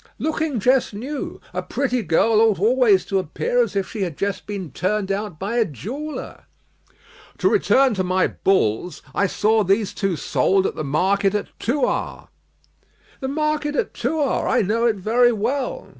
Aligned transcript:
"Looking 0.17 0.59
just 0.59 0.95
new. 0.95 1.39
A 1.53 1.61
pretty 1.61 2.01
girl 2.01 2.41
ought 2.41 2.59
always 2.59 3.05
to 3.05 3.19
appear 3.19 3.61
as 3.61 3.75
if 3.75 3.87
she 3.91 4.01
had 4.01 4.17
just 4.17 4.47
been 4.47 4.71
turned 4.71 5.11
out 5.11 5.37
by 5.37 5.57
a 5.57 5.63
jeweller." 5.63 6.45
"To 7.37 7.47
return 7.47 7.93
to 7.93 8.03
my 8.03 8.25
bulls; 8.25 9.03
I 9.13 9.27
saw 9.27 9.63
these 9.63 9.93
two 9.93 10.15
sold 10.15 10.65
at 10.65 10.73
the 10.73 10.83
market 10.83 11.35
at 11.35 11.49
Thouars." 11.59 12.29
"The 13.19 13.27
market 13.27 13.75
at 13.75 13.93
Thouars; 13.95 14.51
I 14.51 14.63
know 14.63 14.87
it 14.87 14.95
very 14.95 15.31
well. 15.31 15.87